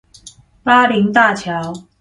[0.63, 1.85] 巴陵大橋